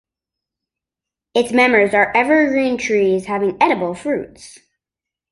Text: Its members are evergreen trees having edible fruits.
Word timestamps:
Its 1.35 1.51
members 1.51 1.93
are 1.93 2.11
evergreen 2.17 2.75
trees 2.79 3.25
having 3.27 3.55
edible 3.61 3.93
fruits. 3.93 4.57